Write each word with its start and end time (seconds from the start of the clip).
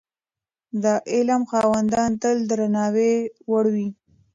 د 0.83 0.85
علم 1.13 1.41
خاوندان 1.51 2.11
تل 2.21 2.37
د 2.45 2.49
درناوي 2.49 3.13
وړ 3.51 3.65
وي. 3.75 3.89